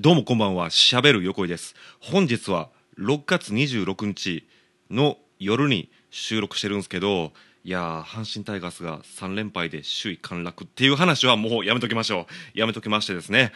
[0.00, 1.74] どうもこんばんは、しゃべる横井です。
[1.98, 2.68] 本日は
[3.00, 4.46] 6月26日
[4.92, 7.32] の夜に収録してるんですけど、
[7.64, 12.58] いや、阪神タイガースが3連敗で首位陥落っていう話はもうやめときましょう。
[12.60, 13.50] やめときましてですね、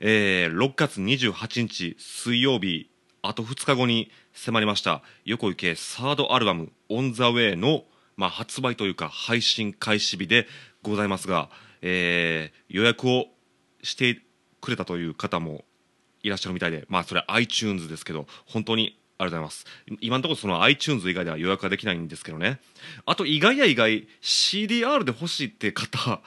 [0.00, 2.90] えー、6月28日水曜日、
[3.22, 7.84] あと2日後に迫りました横井圭サードアルバム「オン・ザ・ウェイの、
[8.18, 10.48] まあ、発売というか配信開始日で
[10.82, 11.48] ございますが、
[11.80, 13.28] えー、予約を
[13.82, 14.20] して
[14.62, 15.66] くれたという方も
[16.22, 19.66] いらっしゃるみたいで、まあ、それは iTunes ですけど、本当にありがとうございます。
[20.00, 22.60] 今のところその iTunes 以外では予約ができないんですけどね。
[23.04, 26.22] あと意外や意外、CDR で欲しいって方、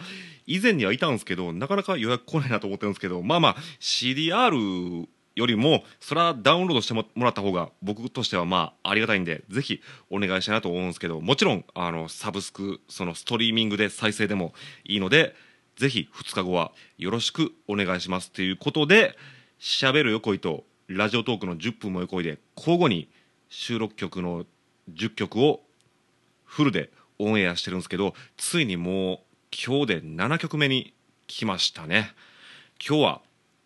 [0.45, 14.53] 以前にはいたんですけど、なかなか予約来ないなと思ってるんですけど、まあまあ、CDR よりも、それはダウンロードしてもらった方が僕としてはまあありがたいんで、ぜひお願いしたいなと思うんですけど、もちろん、あの、サブスク、そのストリーミングで再生でも
[14.85, 15.35] いいので、
[15.75, 19.17] ぜひ2日後はよろしくお願いしますということで、
[19.59, 23.09] しゃべる横井とラジオトークの10分も横井で交互に
[23.49, 24.45] 収録曲の
[24.93, 25.61] 10曲を
[26.43, 29.19] フルでオンエアしてるんですけどついにもう
[29.51, 30.93] 今日で7曲目に
[31.27, 32.11] 来ましたね。
[32.85, 33.21] 今日は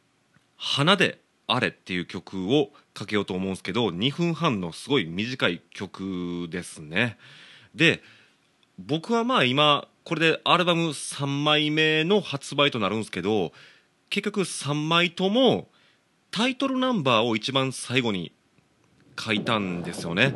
[0.56, 7.18] 「花であれ」っていう曲をかけようと思うんですけど2分半のすごい短い曲ですね。
[7.76, 8.02] で
[8.78, 13.52] 僕はまあ今これでアルバム3枚目の発売となるんですけど
[14.10, 15.68] 結局3枚とも
[16.32, 18.32] タイトルナンバーを一番最後に
[19.24, 20.34] 書いたんですよね、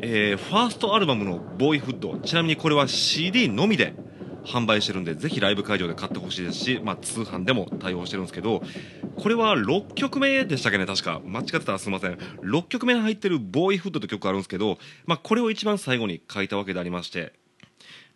[0.00, 3.94] えー、ファーストアルバムの「ボーイフッド」ちなみにこれは CD のみで
[4.44, 8.64] 販売してるんでぜひライブ会場で買ってほしいですし、まあ、通販でも対応してるんですけど
[9.14, 10.86] これは6曲目でしたっけね？
[10.86, 11.20] 確か。
[11.24, 12.14] 間違ってたらすみません。
[12.14, 14.76] 6曲目に入ってる「ボーイフッド」という曲があるんですけど、
[15.06, 17.43] まあ、これを一番最後に書いたわけでありまして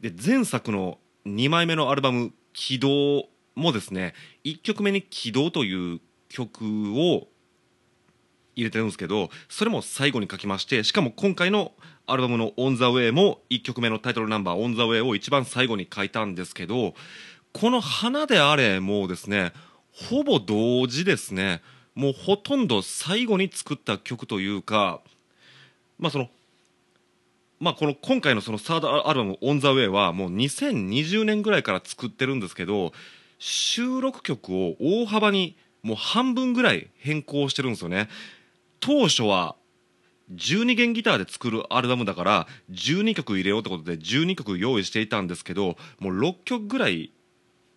[0.00, 7.28] で前作の2枚目のアルバム「起動」もですね1曲目に「起動」という曲を
[8.54, 11.72] 入れてるんですけどそれも最後に書きましてしかも今回の
[12.06, 16.94] アルバムの「オン・ザ・ウェイ」も1曲目のタイトルナンバー「オン・ザ・ウェイ」を一番最後に書いたんですけど
[17.52, 19.52] この「花であれ」もですね
[19.92, 21.60] ほぼ同時ですね
[21.94, 25.02] もうほとんど最後に作った曲というか
[25.98, 26.30] まあその
[27.60, 32.92] まあこの今回のそのサードアルバム「オン・ザ・ウェイ」はもう2020年ぐらいから作ってるんですけど
[33.38, 38.08] 収録曲を大幅にもう半分ぐらい変更してるんですよね。
[38.80, 39.56] 当初は
[40.34, 47.12] 12弦ギターで作るアルバムだから12曲入れようってことで12曲用意していたんですけどもう6曲ぐらい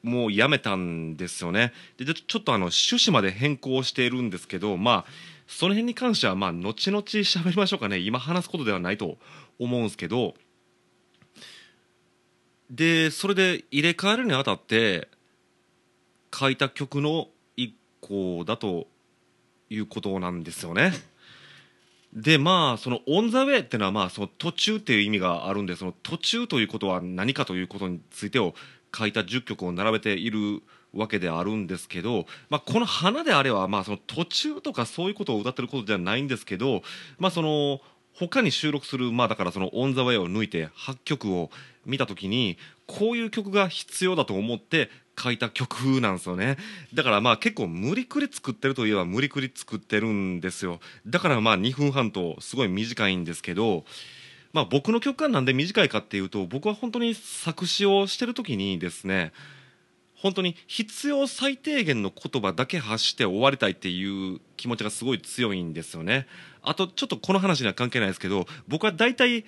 [0.04, 1.74] もうやめたんですよね。
[1.98, 5.06] でちょっとあの趣旨まで変更しているんですけどまあ
[5.48, 8.00] その辺に関してはまあ後々喋りましょうかね。
[8.00, 9.18] 今話すことではないと
[9.64, 10.34] 思うんですけど
[12.70, 15.08] でそれで入れ替えるにあたって
[16.34, 17.28] 書いた曲の
[18.02, 18.88] 校だと
[19.70, 20.92] いうことなんですよね。
[22.14, 28.54] でまあその「オン・ザ・ウェイ」っていうのはまあその途中っていう意味があるんでその途中ということは何かということについてを
[28.94, 30.62] 書いた10曲を並べている
[30.94, 36.84] わけであるんですけど、まあ、この「花であれは」まあその途中とかそういうことを歌ってることではないんですけど、
[37.18, 37.80] まあ、その
[38.14, 41.50] 他に収録するまあだからその「オン・ザ・ウェイ」を抜いて8曲を
[41.86, 42.58] 見た時に
[42.88, 46.58] こういう曲が必要だと思って書いた曲なんですよね。
[46.94, 50.80] だからまあ結構無理くり作ってるといえば無理くり作ってるんですよ。
[51.06, 53.86] だからまあ2分半とすごい短いんですけど
[54.54, 59.32] まあ僕の曲がなんで短いかっていうと僕は本当に作詞をしてる時にですね
[60.22, 66.28] 本当に必要最低限の言葉だけ発して終わりたいっていう気持ちがすごい強いんですよね。
[66.62, 69.46] あとちょっとこの話には関係ないですけど僕は大体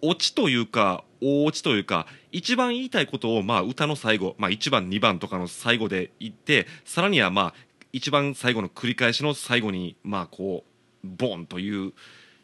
[0.00, 7.54] オチというか大オチというか一番言いたいことをまあ歌の最後、まあ、1番2番とかの最後で言ってさらにはまあ
[7.92, 10.64] 一番最後の繰り返しの最後にまあこ
[11.04, 11.92] うボンという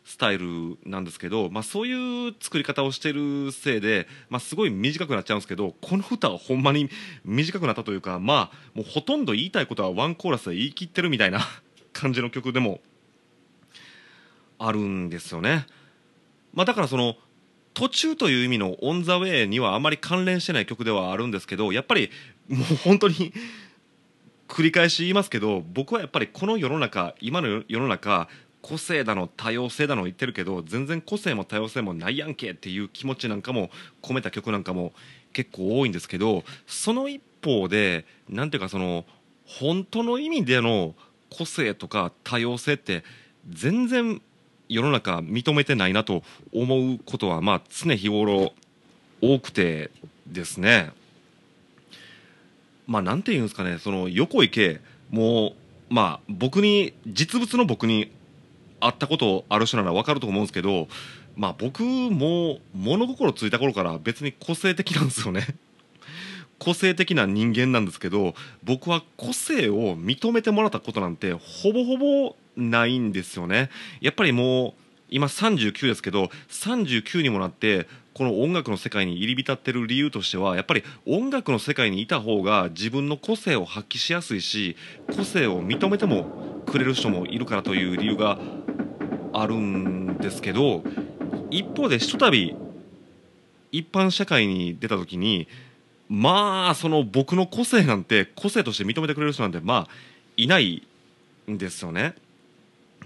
[0.05, 6.91] スタイルなんですけど、まあ、そういう作り方をしてるせいで、まあ、すごい短くなっちゃうんですけどこの歌はほんまに
[7.25, 11.41] 短くなったというかまあもうほとんど言いたいことはワンコーラスで言い切ってるみたいな
[11.95, 12.83] 感じの曲でも
[14.59, 15.67] あるんですよね。
[16.53, 17.17] まあ、だからその
[17.73, 22.11] 途中という意味の「オン・ザ・ウェイ」にはあまり関連してない曲ではあるんですけどやっぱり
[22.49, 23.33] もう本当に
[24.47, 28.29] 繰り返し言いますけど僕はやっぱりこの世の中今の世の中
[28.65, 33.69] 個性だの多様性だの言ってるけど全然個性も多様性もないやんけっていう気持ちなんかも
[34.01, 34.95] 込めた曲なんかも
[35.35, 39.05] 結構多いんですけどその一方で何ていうかその
[39.45, 40.95] 本当の意味での
[41.29, 43.05] 個性とか多様性って
[43.51, 44.23] 全然
[44.71, 46.23] 世の中認めてないなと
[46.55, 48.55] 思うことはまあ常日頃
[49.21, 49.91] 多くて
[50.27, 50.91] ですね。
[52.87, 54.81] まあなんて言うんですかねその横井圭
[55.11, 55.49] も
[55.91, 58.11] うまあ僕に実物の僕に
[58.85, 60.89] 会ったことある人なら分かると思うんですけど
[61.37, 65.47] まあ僕も物心ついた頃から別に個性的なんですよね。
[66.61, 73.71] 個性的な人間なんですけど僕は個性を認めてもらったことなんてほぼほぼないんですよね。
[74.01, 84.77] やっぱりもう今39ですけど39にもなってこの音楽の世界に入り浸ってる理由としてはやっぱり音楽の世界にいた方が自分の個性を発揮しやすいし
[85.17, 88.39] 個性を認めてもくれる人もいるからという理由が
[89.35, 90.83] あるんですけど
[91.51, 92.55] 一方でひとたび
[93.73, 95.49] 一般社会に出た時に
[96.09, 99.89] まあその僕の個性なんて個性として認めてくれる人なんてまあ
[100.37, 100.87] いない
[101.51, 102.15] んですよね。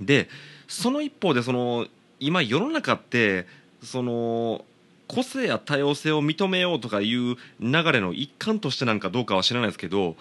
[0.00, 0.28] で
[0.68, 1.86] その一方でその
[2.20, 3.46] 今世の中って
[3.82, 4.64] その
[5.06, 10.16] 個性や多様性を認めようとかいう流れの一環としてなんかどうかは知らないですけど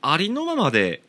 [0.00, 1.02] ありのままで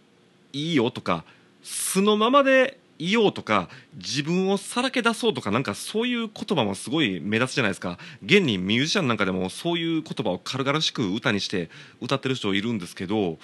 [0.52, 1.24] いいよとか
[1.64, 7.98] 素のままでいようとか自分をさらけ出そうとかなんかそういう言葉もすごい目立つじゃないですか。
[8.24, 11.70] 現にミュージシャンなんかでもそういう言葉を軽々しく歌にして
[12.02, 13.38] 歌ってる人いるんですけど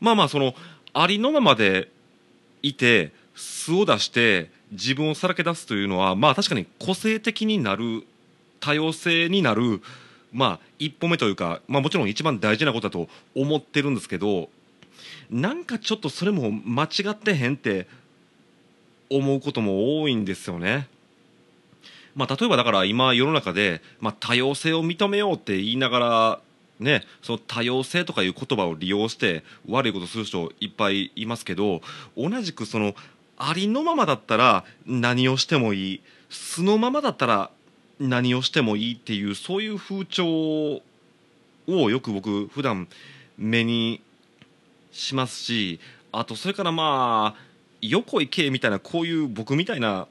[0.00, 0.54] まあまあその
[0.92, 1.90] ありのままで
[2.62, 8.04] いて素を出して自分をさらけ出すというのはまあ確かに個性的になる
[8.60, 9.80] 多様性になる
[10.32, 14.50] まあ一歩目というか、まあ、もちろん一番大事なことだと思ってるんですけど
[15.30, 17.86] なんかちょっとそれも間違ってへんって
[19.10, 20.88] 思うことも多いんですよね。
[22.14, 26.40] まあ、例えばだから今世の中で、まあ、多様性を認めようって言いながら
[26.80, 31.80] ね、その多様性とかいう言葉を利用して悪いことする人いっぱいいますけど
[32.16, 32.94] 同じくその
[33.36, 36.00] ありのままだったら何をしてもいい
[36.30, 37.50] 素のままだったら
[37.98, 40.82] 何をしてもいいっていうそういう風潮
[41.66, 42.88] をよく僕普段
[43.36, 44.00] 目に
[44.92, 45.80] しますし
[46.12, 47.47] あとそれからまあ
[47.80, 50.06] 横井圭みたいなこういう僕みたいな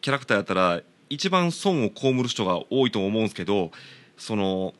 [0.00, 3.70] キャラクターやったら一番損を被る人が多いと思うんですけど
[4.16, 4.74] その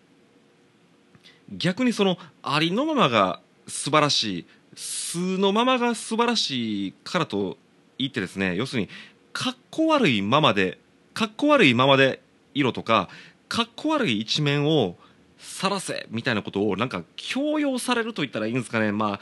[1.50, 7.58] 逆にそのありのままが素晴らしい素のままが素晴らしいからと
[7.98, 8.88] 言ってですね要するに
[9.32, 10.78] かっこ悪いままで
[11.14, 12.20] かっこ悪いままで
[12.54, 13.08] 色とか
[13.48, 14.96] かっこ悪い一面を
[15.38, 18.92] 晒せみたいなことをなんか強要されると言ったらいいんですかね。
[18.92, 19.20] まあ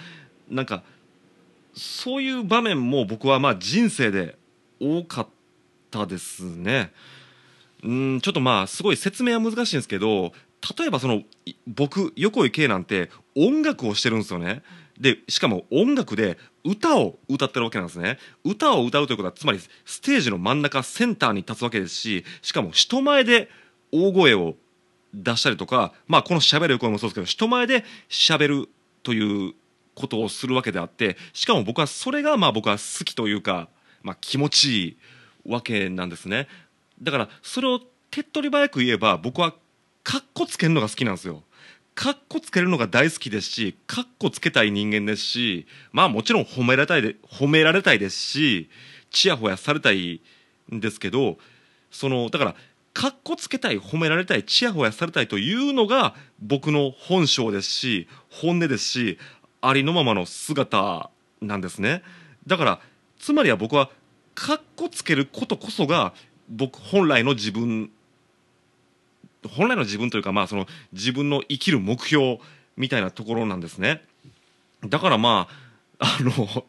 [0.48, 0.82] なんか
[1.74, 4.36] そういう場面も僕はまあ人生で
[4.80, 5.26] 多かっ
[5.90, 6.92] たですね。
[7.82, 10.32] うんちょっとまあすごい説明は難しいんですけど
[10.78, 11.22] 例えばその
[11.66, 14.62] 僕横井圭なんて音楽をしてるんですよね。
[15.00, 23.48] でしかも音楽で歌を歌ってるわけなんですね歌を歌うということはつまりステージの真ん中センターに立つわけですししかも人前で
[23.92, 24.56] 大声を
[25.14, 28.68] 出したりとかまあこの喋る声もそうですけど人前で喋る
[29.02, 29.54] という
[30.00, 33.68] ことをするわけであってしかも僕はそれがまあ僕は好きというか、
[34.02, 34.96] まあ、気持ちいい
[35.46, 36.48] わけなんですね。
[37.02, 37.80] だからそれを
[38.10, 39.54] 手っ取り早く言えば僕は
[40.02, 41.42] かっこつけるのが好きなんですよ。
[41.94, 48.70] かっこつけるのが大好きですしかっこつけたい人間ですしまあもちろん褒められたいで褒められたいですし
[49.10, 50.22] ちやほやされたい
[50.72, 51.36] んですけど
[51.90, 52.54] そのだから
[52.94, 59.18] かっこつけたい褒められたいちやほやされたいというのが僕の本性ですし本音ですし
[59.60, 61.10] ありのままの姿
[61.40, 62.02] なんですね。
[62.46, 62.80] だから
[63.18, 63.90] つまりは僕は
[64.34, 66.14] かっこつけることこそが
[66.48, 67.90] 僕本来の自分
[69.48, 72.38] 本来の自分というかまあその自分の生きる目標
[72.76, 74.02] みたいなところなんですね。
[74.86, 75.69] だからまあ
[76.02, 76.64] あの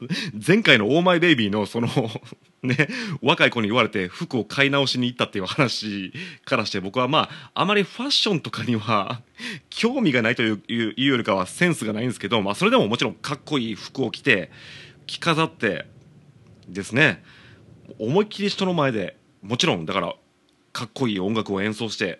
[0.45, 1.87] 前回の「オーマイベイビー」のその
[2.63, 2.89] ね
[3.21, 6.11] 若い子に言われて服を買い直しに行ったっていう話
[6.43, 9.21] からして僕はまああまりファッションとかには
[9.69, 14.51] 興味がないというよりかはセンスがないんですけど、まあ、それでももちろんかっこいい服を着て
[15.07, 15.85] 着飾って
[16.67, 17.23] ですね
[17.99, 20.13] 思いっきり人の前でもちろんだから
[20.73, 22.19] かっこいい音楽を演奏して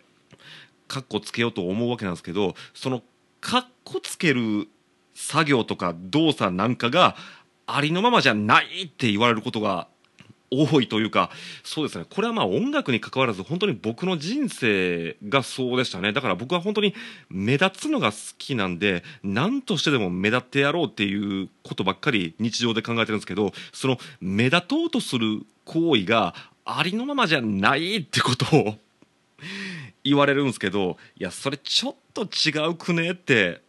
[0.88, 3.04] かっこつけようと思うわけなんですけどその
[3.42, 4.70] かっこつける
[5.14, 7.16] 作業とか動作なんかが
[7.68, 9.88] ありのままじゃないって言われることが
[10.54, 11.32] 多いというか
[11.64, 12.06] そうですね。
[12.10, 16.12] これはまあ音楽に関わらず本当に僕の人生がそうでしたね。
[16.12, 16.94] だから僕は本当に
[17.30, 28.76] 目立つのが好きなんで何としてでも目立ってやろうっていうことばっかり日常で考えてるんですけどその目立とうとする行為がありのままじゃないってことを
[30.04, 33.62] 言われるんですけどいやそれちょっと違うくねって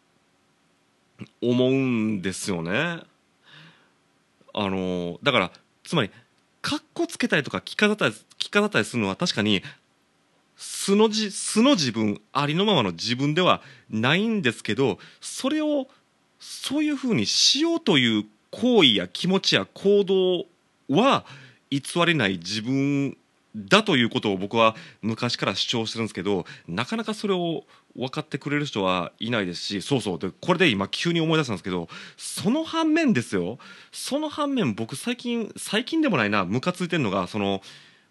[1.41, 3.01] 思うんですよね。
[4.55, 5.51] あのだから
[5.85, 6.11] つまり
[6.61, 9.63] かっこつけたりとか着飾ったり着飾ったりするのは確かに
[10.57, 15.89] 素のじ素の自分ありのままの自分ではないんですけどそれを
[16.39, 20.47] そういうふうにしようという行為や気持ちや行動
[20.89, 21.25] は
[21.71, 23.17] 偽りない自分
[23.57, 27.65] だということを僕は昔から主張してるんですけどなかなかそれを
[27.97, 30.19] 分かってくれる人はいないですしそうそう。
[30.19, 33.59] でこれで今急に思い出したんですけどその反面ですよ。
[33.93, 37.61] その反面僕最近最近でもないなムカついてるのがその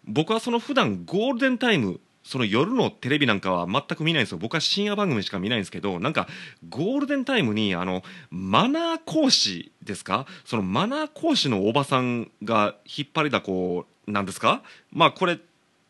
[0.06, 4.38] 僕はその普段ゴールデンタイムその夜のテレビなんかは全く見ないんですよ。
[4.38, 6.28] 僕は深夜番組しか見ないんですけどなんか
[6.68, 10.26] ゴールデンタイムにあのマナー講師ですか？
[10.44, 14.62] そのマナー講師のおばさんが引っ張りだこなんですか？
[14.92, 15.38] まあこれ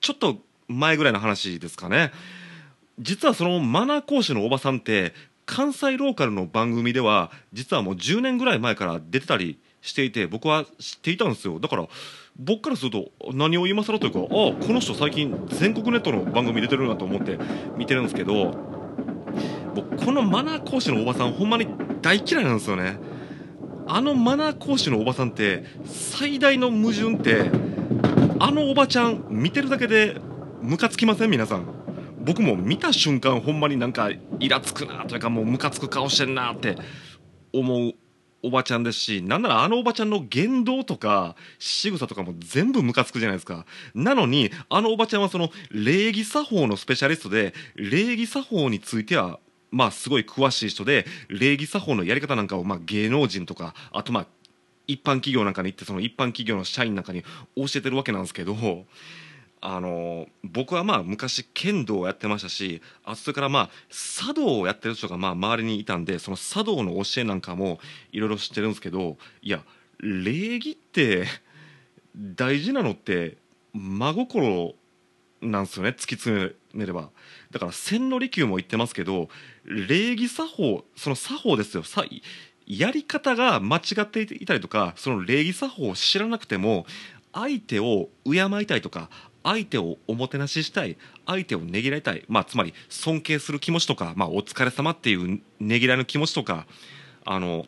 [0.00, 2.12] ちょっと前ぐらいの話ですかね。
[2.98, 5.14] 実はそのマナー講師のおばさんって
[5.46, 11.58] 関西ローカルの番組では実はもう10年ぐらい前から出てたりしていて僕は知っていたんですよ。
[11.58, 11.86] だから
[12.36, 17.38] 僕からすると何を今更というかああこの人最近全国ネットの番組出てるなと思って
[17.76, 18.56] 見てるんですけど
[19.74, 21.66] 僕このマナー講師のおばさんほんまに
[22.00, 22.98] 大嫌いなんですよね。
[23.88, 27.50] あのマナー講師のおばさんって最大の矛盾って
[28.38, 30.16] あのおばちゃん見てるだけで
[30.60, 31.30] ムカつきません？
[31.30, 31.81] 皆さん。
[32.24, 36.76] 僕も見た瞬間ほんまになんかイラつくなというかもうムカつく顔してんなって
[37.52, 37.94] 思う
[38.44, 43.66] おばちゃんですしなんならあのおばちゃんの言動とか仕草とかも全部ムカつくじゃないですか。
[43.94, 49.38] なのにあのおばちゃんはその礼儀作法のスペシャリストで礼儀作法については
[49.70, 54.26] まあすごい詳しい人で礼儀作法のやり方なんかをまあ芸能人とかあとまあ
[54.88, 57.22] 一般企業なんかに行ってその一般企業の社員なんかに
[57.56, 58.54] 教えてるわけなんですけど
[59.64, 67.78] あの僕はまあ昔剣道をやってましたしあそれからまあ茶道をやってる人がまあ周りにいたんでその茶道の教えなんかも
[68.10, 69.62] いろいろ知ってるんですけどいや
[70.00, 71.26] 礼儀って
[72.14, 73.38] 大事なのって
[73.72, 74.74] 真心
[75.40, 77.10] なんですよね突き詰めれば。
[77.52, 79.28] だから千利休も言ってますけど
[79.64, 81.84] 礼儀作法その作法ですよ。
[82.66, 86.84] やり方が間違っていたりとかその礼儀作法を知らなくても
[87.32, 89.08] 相手を敬いたいとか
[89.42, 90.96] 相手をおもてなししたい
[91.26, 96.66] 相手をねぎらいたい、まあ、つまり尊敬する気持ちとか、まあ、お疲れ様っていうねぎらいの気持ちとか
[97.24, 97.66] あの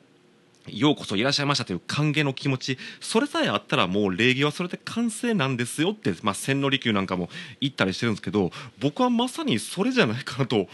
[0.69, 7.28] ようこそいらっしゃいましたという歓迎の気持ちそれさえあったらもう礼儀はそれで完成なんですよって、まあ、千利休なんかも
[7.61, 8.50] 言ったりしてるんですけど
[8.81, 10.66] 僕はまさにそれじゃないかなと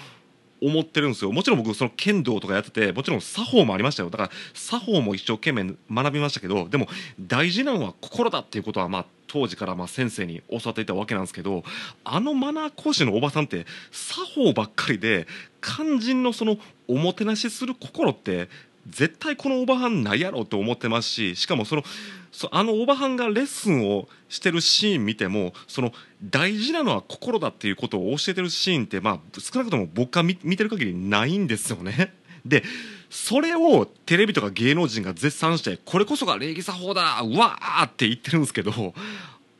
[0.62, 1.32] 思ってるんですよ。
[1.32, 4.10] もちろん僕その剣道とかやっててもちろん作法もありましたよ。
[4.10, 6.88] だから作法も一生懸命学びましたけどでも
[7.20, 11.62] 大事なのは心だっていうことはまあ当時からまあ先生に教わっていたわけなんですけど
[12.04, 15.26] あのマナー講師のおばさんって作法ばっかりで
[15.62, 16.56] 肝心のその
[16.88, 18.48] おもてなしする心って
[18.88, 21.84] 絶対このおばはんないやろと思ってますししかもその
[22.32, 32.14] そあのおばはんがレッスンをしてるシーン見てもその大事なのは心だっていうことを教えてるシーンって、まあ、少なくとも僕が見てる限りないんですよね。
[32.46, 32.62] で
[33.10, 38.94] それをテレビとか芸能人が絶賛してこれこそが礼儀作法だうわーって言ってるんですけど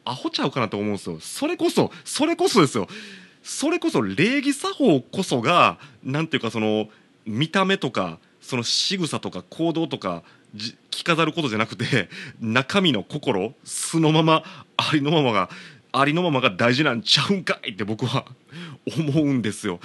[0.05, 2.87] アホちゃうかなと思うんですよそれこそそれこそですよ
[3.43, 6.89] それこそ礼儀作法こそがなんていうかその
[7.27, 10.23] 見た目とかその仕草とか行動とか
[10.91, 12.09] 着飾ることじゃなくて
[12.41, 14.43] 中身の心素のまま
[14.77, 15.51] ありのままが
[15.93, 18.25] ありのままが大事なんちゃうんかいって僕は
[18.97, 19.81] 思うんですよ。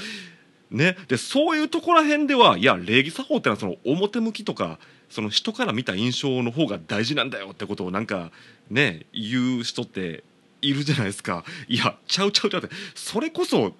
[0.71, 8.31] ね、でそういうところら辺ではいや礼儀作法ってのはその表向きとかその人から見た印象の方が大事なんだよってことをなんか
[8.69, 10.23] ね言う人って
[10.61, 11.45] いるじゃないですか。
[11.67, 12.75] いやちゃうちゃうちゃうって。
[12.95, 13.75] それこそ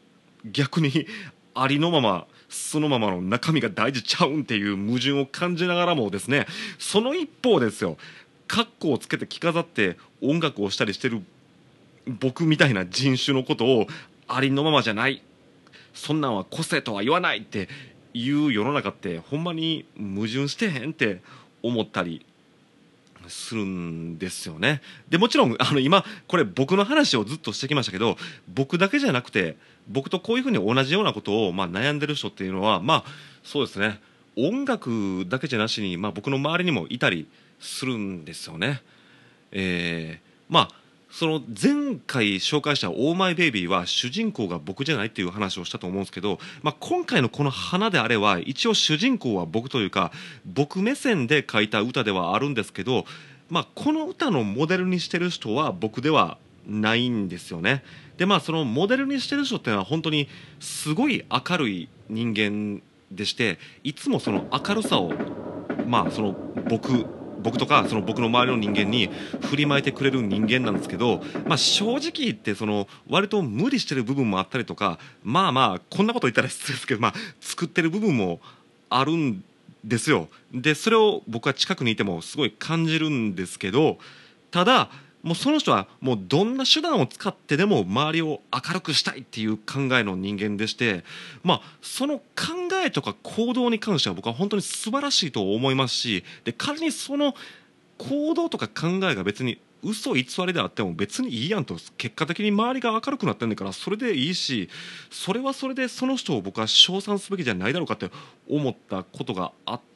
[0.45, 1.07] 逆に
[1.55, 6.47] ありのままそのままの中身が大事ちゃうんっていう矛盾を感じながらもですね
[6.79, 7.97] その一方ですよ
[8.47, 11.21] カッコをつけて着飾って音楽をしたりしてる
[12.07, 13.87] 僕みたいな人種のことを
[14.27, 15.21] ありのままじゃない
[15.93, 17.67] そんなんは個性とは言わないって
[18.13, 21.21] いう世の中ってほんまに矛盾してへんって
[21.61, 22.25] 思ったり
[23.29, 28.17] するんですよねでもちろんあの今これ僕の話をずっとしてきましたけど
[28.53, 33.03] 僕だけじゃなくて僕とこういうふうに同じようなことを、まあ、悩んでる人っていうのはまあ
[33.43, 33.99] そうですね
[34.37, 37.27] 音楽だけじゃなしに、まあ、僕の周りにもいたり
[37.59, 38.81] するんですよね。
[39.51, 40.84] えー、まあ
[41.17, 50.11] その前回紹介した「オーマイベイビー」は主人公が僕じゃないっていう話をしたと思うんですけど、まあ、今回のこの「花であれ」は一応主人公は僕というか
[50.45, 53.05] 僕目線で書いた歌ではあるんですけど、
[53.49, 57.85] まあ、この歌のモデルにしてる人は僕ではないんですよね。
[58.17, 60.27] でまあそのモデルにしてる人っていうのは本当に
[60.59, 65.13] すごい明るい人間でしていつもその明るさを
[65.87, 66.35] まあその
[66.69, 67.05] 僕
[67.45, 69.07] 僕とかその僕の周りの人間に
[69.49, 78.39] 振りまいてくれる人間なんですけど、まあ、正直言ってその割と無理してる部分もあったりとかまあまあこんなこと言ったら失礼ですけど、まあ、作ってる部分も
[78.89, 79.43] あるん
[79.83, 80.27] ですよ。
[80.51, 83.99] でそれを僕は近くにいてもすごい感じるんですけど
[84.49, 84.89] ただ
[85.25, 91.03] もうその人はもうどんな手段を使ってでも周りを明るくしたいっていう考えの人間でして
[91.43, 92.23] まあその考
[92.85, 97.33] えとか行動に関しては僕は本当に素晴らしいと思いますしで仮にその
[97.97, 104.69] 行動とか考えが別に嘘偽りであっても別にいいやんと結果的に周りが明るくなってんだからそれでいいし
[105.09, 108.11] それはそれでその人を僕は称賛すべきじゃないだろうかって
[108.47, 109.94] 思ったことがあって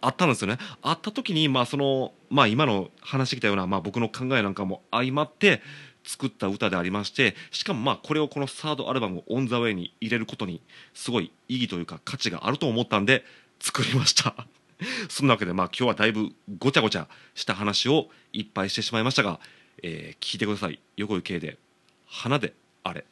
[0.00, 0.58] あったんですよね。
[0.82, 5.62] あった時にまあそのまあ今の話してきたようなまあ僕の考えなんかも相まって
[6.04, 10.62] 作った歌でありましてしかもまあこれをこのサードアルバム「オン・ザ・ウェイ」に入れることに
[10.94, 13.24] すごい意義というか価値があると思ったんで
[13.60, 14.34] 作りました。
[15.08, 19.40] そんなわけでまあ今日はだいぶごちゃごちゃした話をいっぱいしてしまいましたが、
[19.82, 20.78] えー聞いてください。
[20.96, 21.58] 横井圭で
[22.06, 23.04] 「花であれ」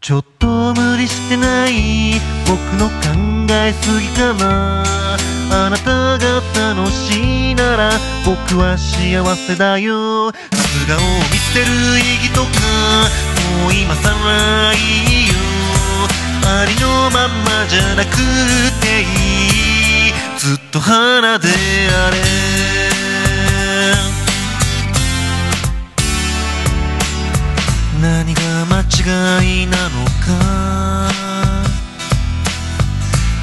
[0.00, 5.37] ちょっと無理してない僕の考えすぎかな。
[5.50, 6.42] あなたが
[6.74, 7.90] 楽しいなら
[8.24, 10.30] 僕は幸せだよ。
[10.30, 11.00] 素顔を
[11.32, 11.66] 見せる
[11.98, 12.48] 意義とか
[13.62, 15.34] もう今さらいいよ。
[16.44, 18.10] ありのままじゃなく
[18.80, 20.12] ていい。
[20.38, 22.16] ずっと花であれ。
[28.00, 31.47] 何が間違いなのか。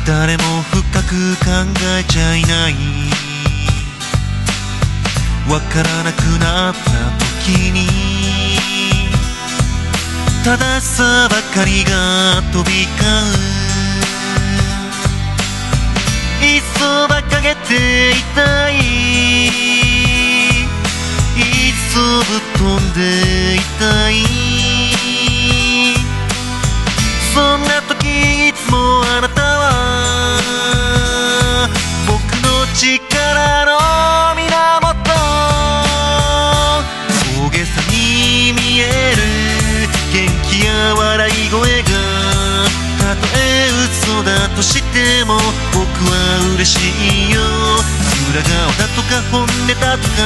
[0.05, 1.49] 誰も深く考
[1.97, 2.75] えちゃいない。
[5.49, 6.79] わからなくなった
[7.43, 7.87] 時に
[10.43, 12.95] 正しさばかりが飛び交
[16.41, 16.45] う。
[16.45, 18.73] いっそばかげていたい。
[21.35, 21.39] い
[21.71, 22.99] っそぶっ飛んで
[23.55, 24.13] いたい。
[27.33, 27.94] そんな時
[29.07, 29.69] あなたは
[32.07, 33.71] 僕の力の
[34.35, 34.49] 源
[37.39, 38.83] 大げさに見え
[39.15, 39.21] る
[40.11, 41.89] 元気や笑い声が
[42.99, 45.37] たとえ嘘だとしても
[45.71, 46.11] 僕は
[46.55, 46.73] 嬉し
[47.29, 47.39] いよ。
[48.31, 49.47] 裏側だとか本音
[49.79, 50.17] だとか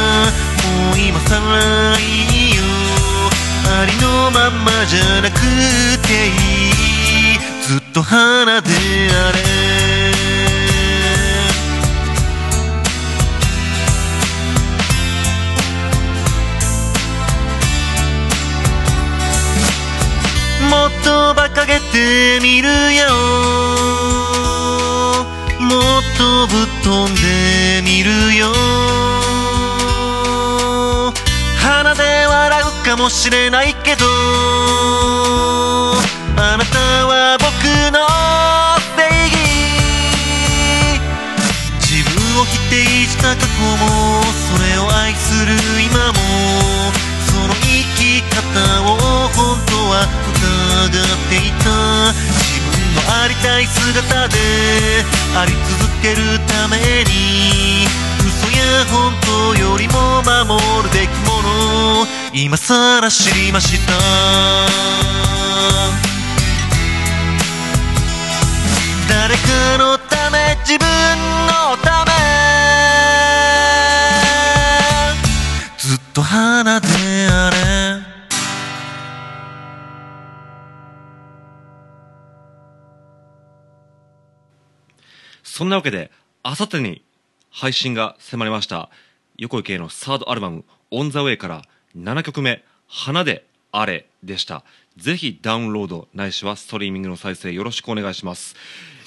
[0.88, 2.02] もう今さらい
[2.52, 2.64] いよ。
[3.68, 5.38] ありのままじゃなく
[6.08, 6.30] てい
[6.72, 6.79] い。
[7.94, 9.40] と花であれ。
[20.70, 23.08] もっと馬鹿げてみるよ。
[25.60, 28.54] もっとぶっ飛んでみるよ。
[31.58, 35.49] 鼻で笑うかもしれないけど。
[50.90, 50.92] っ
[51.30, 54.36] ていた自分のありたい姿で
[55.36, 57.86] あり続けるために
[58.20, 63.94] 嘘や本当よりも守るべきもの今さら知りました。
[69.10, 70.88] 誰かのため自分
[71.48, 72.12] のため。
[75.78, 76.88] ずっと花で
[85.60, 86.10] そんなわけで
[86.42, 87.02] あさってに
[87.50, 88.90] 配信が迫りました
[89.36, 91.64] 横井圭のサードアルバム「オン・ザ・ウェイ」から
[91.98, 94.64] 7曲目「花であれ」でした。
[94.96, 98.56] ぜひダウンロードないしはストリーミングの再生よろしくお願いします。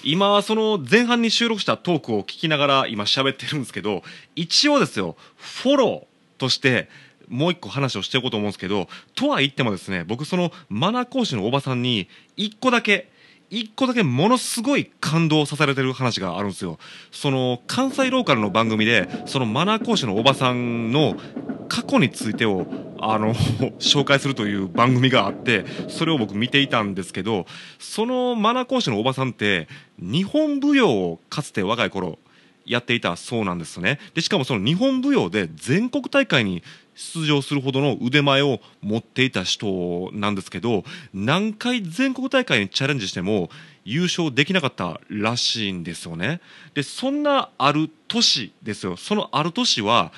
[0.04, 4.02] 今その前半に収録したトークを聞きながら今喋ってるんですけど
[4.36, 6.90] 一応ですよフォローとして
[7.30, 13.10] もう一個話をしておこうと思うんですけどとは言ってもですね僕そのマナー講師のおばさんに一個だけ
[13.52, 16.78] 一個だけものすごい感動させられてる話があるんですよ。
[17.10, 21.16] その関西ローカルの番組でそのマナー講師のおばさんの
[21.68, 22.66] 過去についてを
[22.98, 23.34] あの
[23.78, 27.44] 紹介するという番組があってそれを僕見ていたんですけど
[27.78, 32.18] そのマナー講師のおばさんって日本舞踊をかつて若い頃
[32.64, 36.62] やっていたそうなんですねでしかもその日本舞踊で全国大会に
[36.94, 43.50] 出場するほどの腕前を持っていた人なんですけど何回全国大会にチャレンジしても
[43.84, 46.40] 優勝できなかったらしいんですよね。
[46.74, 48.96] でそんなある年ですよ。
[48.96, 50.12] そのある年は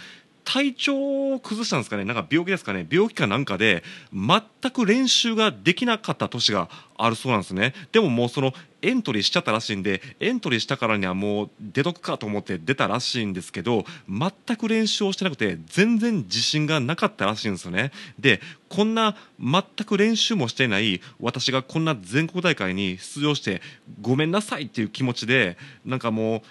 [0.45, 2.05] 体調を崩したんですかね。
[2.05, 2.87] なんか病気ですかね。
[2.91, 3.83] 病気かなんかで
[4.13, 7.75] 全く練習ができなかった年があるそうなんですね。
[7.93, 8.53] でももうその
[8.85, 17.93] エントリーしちゃったらしいんでエントリーしたからにはもう出とくかと思って出たらしいんですけど全く練習をしてなくて全然自信がなかったらしいんですよね。
[18.19, 23.63] でこんな全く練習もしていない私がこんな全国大会に出場して
[24.01, 26.43] ごめんなさいっていう気持ちでなんかもう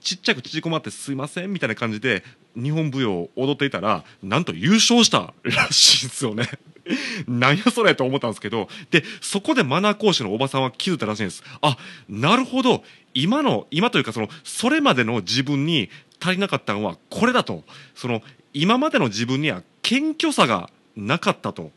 [0.00, 2.22] ちっちゃく縮こまってすいませんみたいな感じで
[2.56, 6.48] 日本舞踊を踊っていたらなんと優勝したらしいんですよね。
[7.28, 11.42] なんやそれと思ったんですけどでそこでマナー講師のおばさんは気づいたらしいんです。
[11.60, 11.76] あ
[12.08, 12.82] なるほど。
[13.14, 17.64] 今の今というかそのそれまでの自分に足りなかったのはこれだと。
[17.94, 18.22] その
[18.54, 21.70] 今までの自分には謙虚さがなかったと。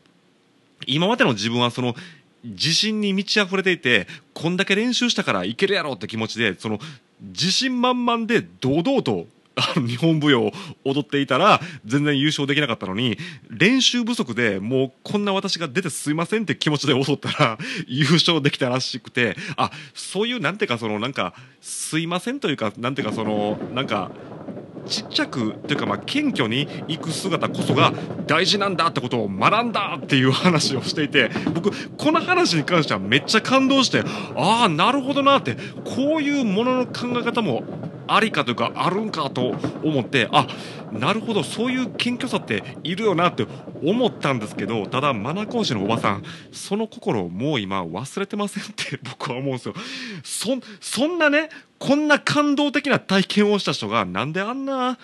[0.86, 1.94] 今までの自分はその
[2.44, 6.80] 自信に満ち溢れていてこんだけ練習したからいけるやろって気持ちでその
[7.20, 10.52] 自信満々で堂々とあ の日本舞踊を
[10.84, 13.18] 踊っていたら全然優勝できなかったのに
[13.50, 24.10] 練習不足でもうこんな私が出てすいませんって気持ちで踊ったら 優勝できたらしくてあそういうなんていうかそのなんかすいませんというかなんていうかそのなんか
[24.86, 27.92] ちっちゃくというかまあ謙虚に行く姿こそが
[28.26, 34.02] 大事なんだってことを学んだっていう話をしていて僕この話に関してはめっちゃ感動して
[34.36, 37.62] ああなるほどなってこういうものの考え方も
[38.14, 40.46] ありかというかあるんかと思ってあ
[40.92, 43.46] なるほどそういう謙虚さっているよなって
[43.82, 49.74] 思ったんですけどただマナー講師のおばさんその心をもう今忘れてませんって 僕は思うんですよ。
[50.22, 50.48] そ
[50.80, 51.48] そんなね
[51.78, 54.98] こんな感動的な体験をした人がなんであんな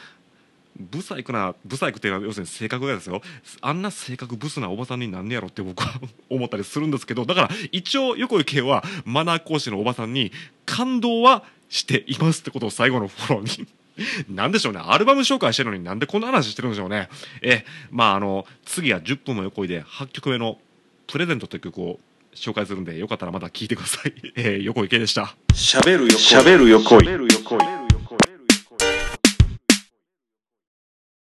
[0.79, 3.21] ブサイクなブサイクっていうのは要するに性格がですよ
[3.61, 10.33] あんな性格ブスなおばさんになんねやろって僕は思ったりするんですけどだから一応横井圭はマナー講師のおばさんに
[10.67, 13.69] 感動はしていますってことを最後のフォローに
[14.29, 14.81] なんでしょうね。
[14.83, 17.09] アルバム紹介してるのになんでこんな話してるんでしょうね。
[17.43, 20.59] え、まああの、次は10分の横井で8曲目の
[21.07, 22.01] プレゼントという曲を
[22.35, 24.13] 紹介するんで、よかったらまた聴いてください。
[24.37, 25.35] えー、横井圭でした。
[25.53, 27.07] 喋る横井。
[27.07, 27.88] 喋る横井。